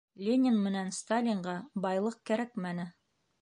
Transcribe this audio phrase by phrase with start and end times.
[0.27, 1.53] Ленин менән Сталинға
[1.85, 2.89] байлыҡ кәрәкмәне.